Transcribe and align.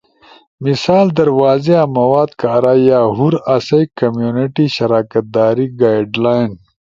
مثال 0.61 1.07
در 1.17 1.29
واضح 1.41 1.79
مواد 1.97 2.31
کارا 2.41 2.73
یا 2.89 2.99
ہور 3.17 3.33
آسئی 3.55 3.85
کمیونٹی 3.97 4.65
شراکت 4.77 5.25
داری 5.35 5.67
گائیڈلائن 5.79 6.51